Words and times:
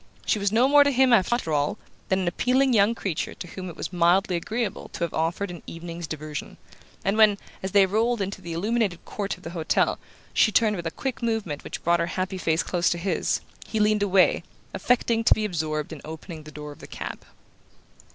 She 0.25 0.39
was 0.39 0.51
no 0.51 0.67
more 0.67 0.83
to 0.83 0.89
him, 0.89 1.13
after 1.13 1.53
all, 1.53 1.77
than 2.09 2.17
an 2.21 2.27
appealing 2.27 2.73
young 2.73 2.95
creature 2.95 3.35
to 3.35 3.47
whom 3.49 3.69
it 3.69 3.75
was 3.75 3.93
mildly 3.93 4.35
agreeable 4.35 4.89
to 4.93 5.03
have 5.03 5.13
offered 5.13 5.51
an 5.51 5.61
evening's 5.67 6.07
diversion; 6.07 6.57
and 7.05 7.17
when, 7.17 7.37
as 7.61 7.69
they 7.69 7.85
rolled 7.85 8.19
into 8.19 8.41
the 8.41 8.53
illuminated 8.53 9.05
court 9.05 9.37
of 9.37 9.43
the 9.43 9.51
hotel, 9.51 9.99
she 10.33 10.51
turned 10.51 10.75
with 10.75 10.87
a 10.87 10.89
quick 10.89 11.21
movement 11.21 11.63
which 11.63 11.83
brought 11.83 11.99
her 11.99 12.07
happy 12.07 12.39
face 12.39 12.63
close 12.63 12.89
to 12.89 12.97
his, 12.97 13.41
he 13.67 13.79
leaned 13.79 14.01
away, 14.01 14.41
affecting 14.73 15.23
to 15.23 15.35
be 15.35 15.45
absorbed 15.45 15.93
in 15.93 16.01
opening 16.03 16.45
the 16.45 16.51
door 16.51 16.71
of 16.71 16.79
the 16.79 16.87
cab. 16.87 17.23